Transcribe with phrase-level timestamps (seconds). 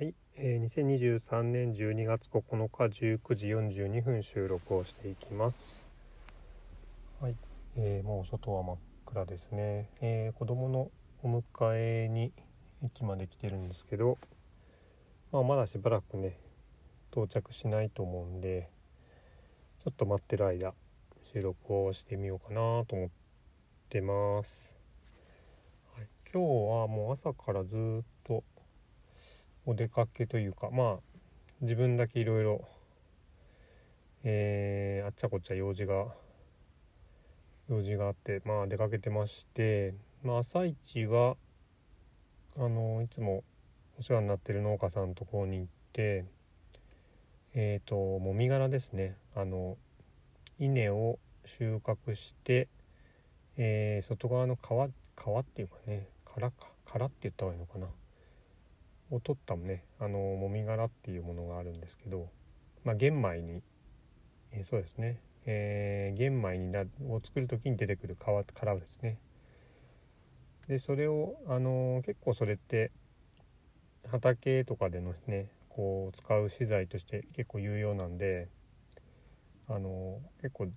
[0.00, 5.86] はい、えー、2023年12月9日19時42分収録をしていきます。
[7.20, 7.36] はい、
[7.76, 9.90] えー、もう外は真っ暗ですね。
[10.00, 10.90] えー、子供の
[11.22, 11.44] お迎
[12.06, 12.32] えに
[12.82, 14.16] 駅まで来てるんですけど、
[15.32, 16.38] まあ、まだしばらくね
[17.12, 18.70] 到着しないと思うんで、
[19.84, 20.72] ちょっと待ってる間
[21.30, 23.08] 収録をしてみようかなと思っ
[23.90, 24.72] てます。
[25.94, 28.42] はい、今日はもう朝からずっと
[29.70, 30.98] お出かけというかまあ
[31.60, 32.68] 自分だけいろいろ
[34.24, 36.06] えーあっちゃこっちゃ用事が
[37.68, 39.94] 用事があってまあ出かけてまして、
[40.24, 41.36] まあ、朝一は
[42.58, 43.44] あのいつも
[44.00, 46.24] お世話になってる農家さんのところに行って
[47.54, 49.16] えっ、ともみ殻ですね。
[49.36, 49.76] あの
[50.58, 52.66] 稲を収穫して、
[53.56, 57.86] えー外側の皮皮っていうかね殻か殻って言った方がいいのかな。
[59.10, 62.28] を取ったねあのもみ殻っていうものがあるんですけど、
[62.84, 63.62] まあ、玄米に、
[64.52, 69.18] えーそうですね、えー玄米になを作る時に出てくる皮殻ですね。
[70.68, 72.92] でそれをあの結構それって
[74.08, 78.48] 畑とかでのねこう使う資材として結構有用なんで
[79.68, 80.68] あの結構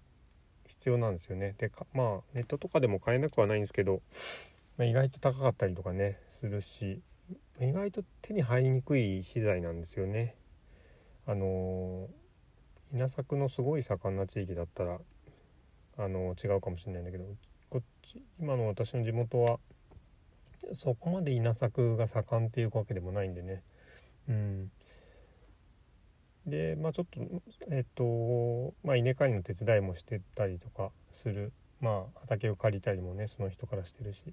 [0.65, 1.55] 必要なんですよね。
[1.57, 4.01] でまあネットとかでも買えなくはないんですけど、
[4.77, 7.01] まあ、意外と高かったりとかねするし
[7.59, 10.35] 意外と手に入りにくい資材なんですよね。
[11.25, 12.09] あの
[12.93, 14.99] 稲作のすごい盛んな地域だったら
[15.97, 17.25] あの違うかもしれないんだけど
[17.69, 19.59] こっち今の私の地元は
[20.73, 23.63] そこまで稲作が盛んっていうわけでもないんでね。
[24.29, 24.71] うん、
[26.45, 27.19] でまあちょっと
[27.69, 34.23] えっとまあ稲刈りの手伝いもしてたりとかするまあ畑を借りたりもねその人からしてるし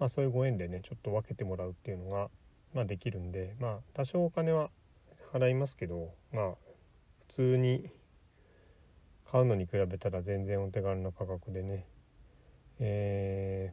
[0.00, 2.28] まあそういうご縁でねちょっと分けてもらうっていうのが、
[2.74, 4.70] まあ、できるんでまあ多少お金は
[5.32, 6.50] 払いますけどまあ
[7.28, 7.90] 普通に
[9.30, 11.84] 買うのに比べたら全然お手軽な価格でね
[12.80, 13.72] え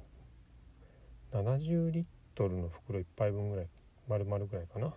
[1.31, 2.05] ー、70リッ
[2.35, 3.67] トルの袋1杯分ぐらい
[4.09, 4.93] 丸々ぐらいかな。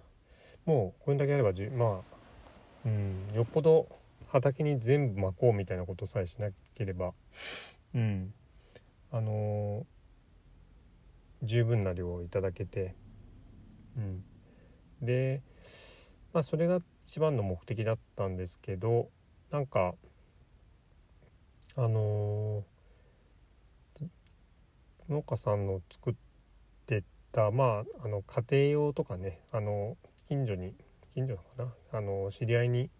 [0.66, 2.16] もうこれだけあればじまあ
[2.84, 3.86] うんよっぽど
[4.28, 7.12] 畑に全部巻こうみたいなことさえしなければ
[7.94, 8.34] うん。
[9.12, 9.99] あのー
[11.42, 12.94] 十分な量をいただけて、
[13.96, 14.24] うん、
[15.00, 15.42] で、
[16.32, 19.08] まあ、それが一番の目的だったんですけど
[19.50, 19.94] なんか
[21.76, 22.80] あのー
[25.10, 26.14] 農家さんの作っ
[26.86, 27.02] て
[27.32, 29.96] たまああの家庭用とかねあの
[30.28, 30.72] 近所に
[31.14, 32.90] 近所かなあの知り合いに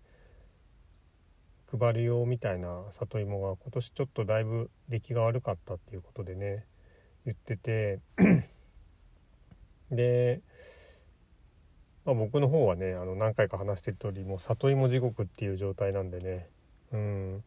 [1.71, 6.67] 配る用みたいな里芋が今年ちょっとだいぶ出来が悪かったっていうことでね
[7.27, 8.01] 言ってて。
[9.91, 10.41] で、
[12.05, 16.49] まあ、僕の方はねあの何回か話してる通りもう里芋地獄っていう状態なんでね。
[16.93, 17.45] うん。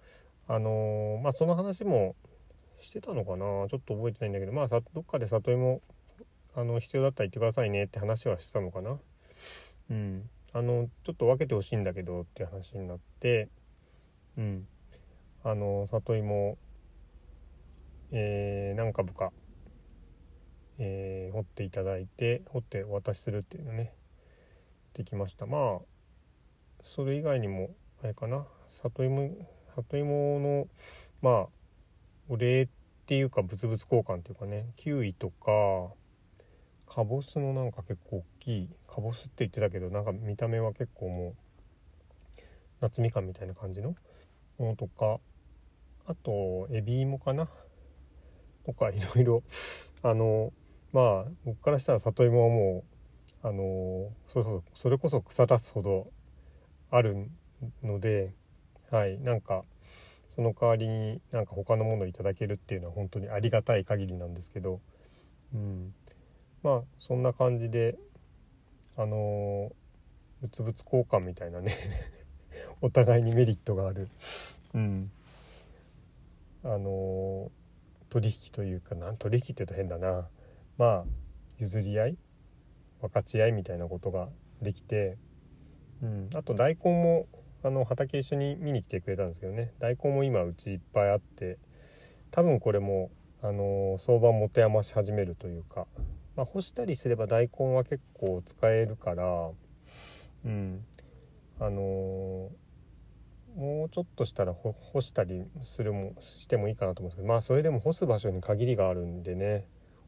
[0.47, 2.15] あのまあその話も
[2.81, 3.45] してたのかな？
[3.45, 4.51] ちょっと覚えてないんだけど。
[4.51, 5.81] まあさどっかで里芋
[6.55, 8.99] あの必要だったら言ってくださいねって話はしてたのかな？
[9.89, 10.29] うん。
[10.51, 13.47] あのちょっと分けてほしいんだけどって話になって。
[14.37, 14.67] うん。
[15.45, 16.57] あの里芋
[18.11, 19.31] えー、何株か
[20.79, 23.93] えー掘っていただいて掘ってお渡しするっていうのね。
[24.93, 25.45] できました。
[25.45, 25.85] まあ
[26.81, 27.71] それ以外にも
[28.03, 28.45] あれかな。
[28.69, 29.31] 里芋
[29.75, 30.67] 里芋の
[31.21, 31.47] まあ
[32.29, 32.67] お礼っ
[33.05, 34.71] ていうか物々交換っていうかね。
[34.75, 35.93] キウイとか
[36.87, 38.69] カボスのなんか結構大きい。
[38.87, 42.41] カボスって言ってたけどなんか見た目は結構もう
[42.81, 43.95] 夏みかんみたいな感じの
[44.57, 45.19] ものとか。
[46.05, 47.47] あとエビ芋かな。
[48.65, 49.43] とかいろいろ。
[50.01, 50.51] あの
[50.93, 52.83] まあ僕からしたら里芋はも
[53.43, 56.07] うあのそれこそそれこそ腐らすほど
[56.91, 57.27] ある
[57.83, 58.31] ので
[58.91, 59.63] はいなんか
[60.29, 64.79] その代わりになんか他のものをいただけるっていうのは本当にありがたい限りなんですけど、
[65.53, 65.93] うん、
[66.63, 67.97] まあそんな感じで
[68.95, 69.71] あの
[70.41, 71.75] 物々交換みたいなね
[72.81, 74.09] お互いにメリットがある、
[74.73, 75.11] うん、
[76.63, 77.51] あの
[78.09, 80.27] 取引というかなん取引って言うと変だな。
[80.83, 81.03] まあ
[81.59, 82.17] 譲り合い
[82.99, 84.27] 分かち合いみたいなことが
[84.61, 85.17] できて、
[86.01, 87.25] うん、あと大根も
[87.63, 89.71] あの畑一緒に見に来てくれたんですけどね。
[89.79, 91.57] 大根も今うちいっぱいあって
[92.31, 95.87] 多分これもあの相場持て余し始めるというか、
[96.35, 99.51] まあ、干したりすれば大根は結構使えるから
[100.43, 100.83] うん
[101.61, 102.51] あの
[103.55, 109.65] もうちょっとしたら干したりするもしてもいいかなと思うんですけどまあそれでも干す場所に限りがあるんでね。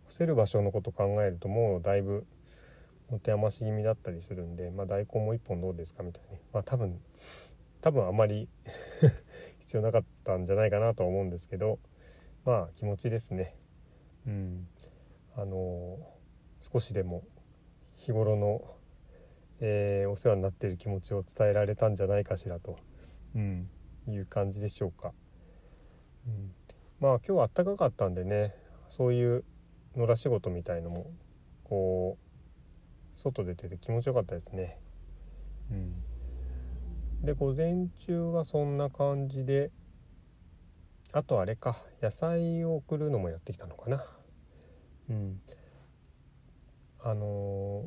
[0.08, 2.26] 干せる場所のこと考えるともうだいぶ
[3.10, 7.00] 持て余し気味だったりするんで、まあ、大根も1本どうですかみたいなねまあ多分
[7.82, 8.50] 多分あまり
[9.60, 11.80] 必要なかったんじゃないかなとは思うんですけど
[12.46, 13.56] まあ気持ちですね。
[14.28, 14.68] うん。
[15.38, 15.98] あの
[16.62, 17.24] 少しでも
[17.98, 18.62] 日頃の、
[19.60, 22.78] えー、お世話になっている気持ちを伝えられたんじゃないかしらと、
[23.36, 23.70] うん、
[24.08, 25.14] いう感じでしょうか、
[26.26, 26.54] うん、
[27.02, 28.56] まあ今日は暖かかったんでね
[28.88, 29.44] そういう
[29.96, 31.08] 野良仕事みたいのも
[31.64, 34.78] こう外出てて気持ちよかったですね。
[35.72, 35.96] うん、
[37.24, 39.72] で午前中はそんな感じで
[41.12, 44.06] あとあれか野菜を送るのもやってきたのかな。
[45.10, 45.40] うん、
[47.00, 47.86] あの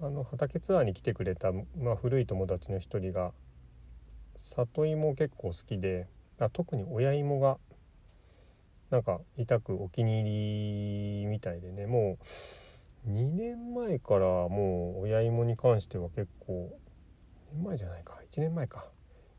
[0.00, 3.32] ー、あの畑ツアーに来てくれた、まあ、古い友達の一人が
[4.36, 6.06] 里芋結構好きで
[6.38, 7.58] あ特に親芋が
[8.90, 11.86] なんか痛くお気に入りみたいでね。
[11.86, 12.18] も
[13.06, 16.76] う2年前からもう親芋に関しては結構
[17.52, 18.18] 2年前じゃないか。
[18.30, 18.88] 1年前か。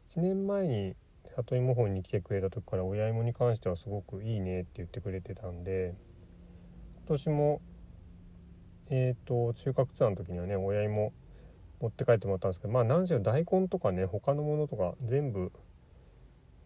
[0.09, 0.95] 1年前に
[1.35, 5.95] 里芋本に来てくれた時から親芋に関してはすごくいいねって言ってくれてたんで
[6.97, 7.61] 今年も
[8.89, 11.13] えっ、ー、と収穫ツアーの時にはね親芋
[11.79, 15.51] 持って帰ってもらったんですけどまあ何しろ大根とかね他のものとか全部、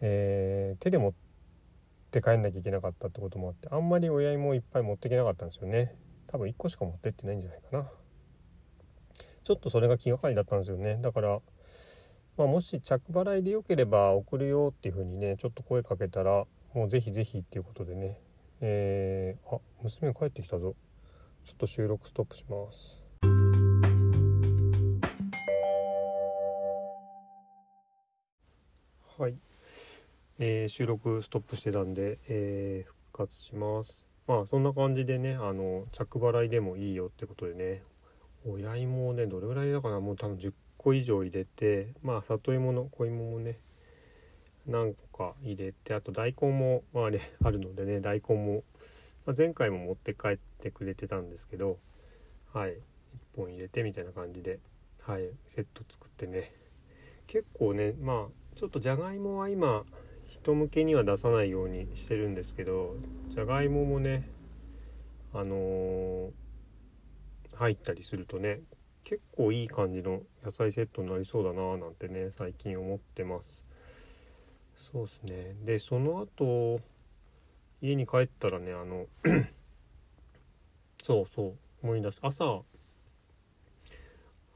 [0.00, 1.25] えー、手で持って
[2.22, 5.94] 帰んなきゃいけなかったってこともあってあんまり親芋いっぱい持っていけなかったんですよね。
[6.28, 7.90] 多分1個しか持ってってないんじゃないかな。
[9.44, 10.98] ちょっとそれが気がかりだったんですよね。
[11.00, 11.40] だから
[12.36, 18.20] まあ、もし着払いでよければ送るよっていう風にねちょっと声かけたらもうぜひぜひっていうことでね。
[18.60, 20.74] えー、あ娘帰ってきたぞ。
[21.44, 23.00] ちょっと収録ストップします。
[29.18, 29.38] はい、
[30.38, 34.06] えー、収録ストップしてたんで、えー、復活します。
[34.26, 37.82] まあそんな感じでねあの着払いでもいいよってことでね
[38.46, 43.58] 親芋をねどれぐらいだかなもう多分10個以上入れてまあ里芋の小芋もね
[44.66, 48.64] 何個か入れてあと大根もまあねあるのでね大根も、
[49.24, 51.78] まあ、前回も持って帰ってくれてたんですけど
[52.52, 52.76] はい1
[53.36, 54.58] 本入れてみたいな感じで
[55.02, 56.52] はいセット作ってね。
[57.26, 59.84] 結構ねまあちょっとじゃがいもは今
[60.46, 62.94] 人向けには出さないようにしてるんですけど
[63.30, 64.30] じゃがいももね
[65.34, 66.30] あのー、
[67.56, 68.60] 入ったりするとね
[69.02, 73.64] 結構いい感じの野菜セットになりそうだなーなんてね最近思ってます。
[74.76, 75.56] そうっすね。
[75.64, 76.78] でその後
[77.82, 79.06] 家に帰ったらねあの
[81.02, 82.62] そうそう思い出した朝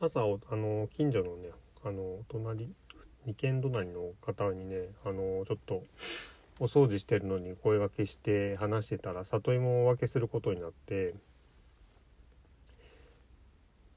[0.01, 1.51] 朝あの近所のね
[1.85, 2.73] あの隣
[3.27, 5.85] 2軒隣の方にねあのちょっと
[6.59, 11.15] お掃除してるのに声がけして話してたら里芋をお分けすることになって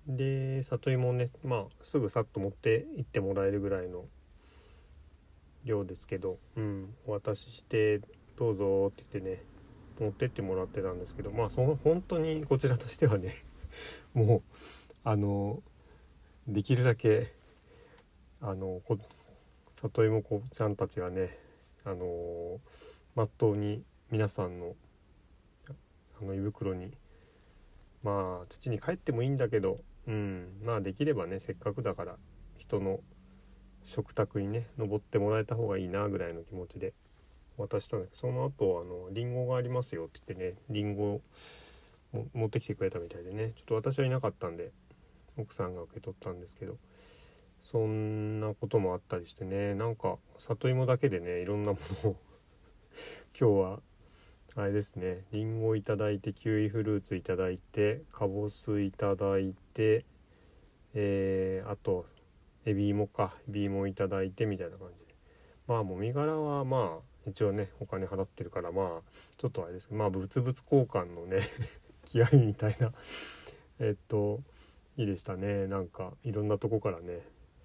[0.07, 4.05] で里芋をねまあすぐさっと持って行ってもらえるぐらいの
[5.63, 8.01] 量ですけど、うん、お渡しして
[8.37, 9.43] 「どうぞ」って言ってね
[9.99, 13.33] 持ってってもらってたんですけどまあその本当にこちらとしてはね
[14.13, 14.41] もう
[15.03, 15.61] あの
[16.47, 17.33] できるだけ
[18.45, 18.81] あの
[19.75, 21.37] 里芋子ちゃんたちがね
[21.85, 22.59] あの
[23.15, 24.75] まっとうに皆さんの
[26.21, 26.91] あの胃袋に
[28.03, 32.17] まあ土に帰ってもいいんだけどうんまあできればねせっかくだから
[32.57, 32.99] 人の
[33.85, 36.93] 食卓にね登ってもらえた方がいいなぐらいの気持ちで
[37.57, 41.21] 渡したんだけどその後あのリンゴがありますよって言ってねリンゴを
[42.33, 44.71] 持ってきてくれたみたいでねちょっと私はいなかったんで
[45.37, 46.75] 奥さんが受け取ったんですけど
[47.63, 49.73] そんなこともあったりしてね。
[49.75, 52.15] なんか里芋だけでねいろんなものを
[53.39, 53.81] 今日は
[54.55, 55.25] あれですね。
[55.31, 60.05] りんごいただいてキウイフルーツいただいてかぼすいただいて
[60.93, 62.05] えー、あと
[62.65, 65.15] エビ芋かエビ芋いただいてみたいな感じで。
[65.67, 69.01] まあもみ殻はまあ一応ねお金払ってるからまあ
[69.37, 71.39] ちょっとあれですけどまあ物々交換のね
[72.05, 72.93] 気合みたいな
[73.79, 74.41] えっと
[74.97, 75.67] いいでしたね。
[75.67, 77.21] なんかいろんなとこからね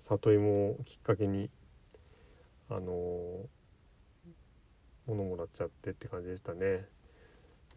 [0.09, 1.51] 里芋をきっかけに
[2.71, 3.45] あのー、
[5.07, 6.87] 物もらっちゃってって感じでしたね。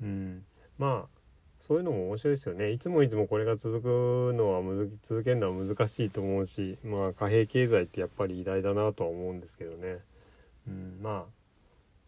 [0.02, 0.44] うん。
[0.78, 1.22] まあ
[1.60, 2.72] そういうのも面白いですよね。
[2.72, 4.62] いつもいつもこれが続くのは
[5.04, 10.00] 続けるのは難しいと思うしまあ貨幣経済ってやっぱり偉大だなとは思うんですけどね。
[10.68, 11.42] うんまあ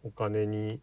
[0.02, 0.80] お金に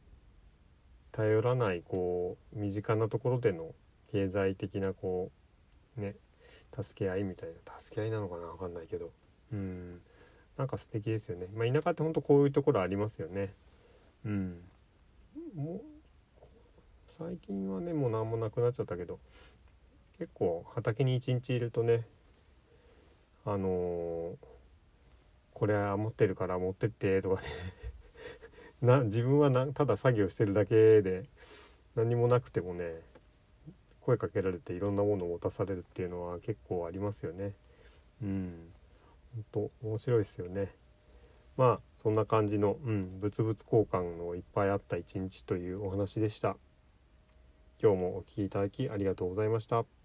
[1.11, 3.75] 頼らないこう身近なところでの
[4.11, 5.29] 経済的なこ
[5.97, 6.15] うね
[6.73, 9.11] 助け合いみたいな助け合いなのかな分かんないけど。
[9.51, 10.01] うん。
[10.57, 11.47] なんか素敵ですよね。
[11.53, 13.53] まあ田舎ってほんとこういうところありますよね。
[14.25, 14.61] うん。
[15.55, 15.81] もう
[17.07, 19.19] 最近はねもう何もなくなっちゃったけど
[20.17, 22.05] 結構畑に一日いるとね
[23.45, 24.35] あのー
[25.53, 27.47] これ余ってるから持ってってとかね。
[28.81, 31.25] な自分はなただ作業してるだけで
[31.93, 33.01] 何もなくてもね
[33.99, 37.53] 声かけられていろんなものを持たされるっていうのは結構ありますよね。
[38.23, 38.73] うん。
[39.33, 40.75] 本当面白いですよね。
[41.57, 46.57] まあそんな感じの、うん、物々交換のいっぱいあった一日というお話でした。
[47.81, 50.00] 今日もお聴きいただきありがとうございました。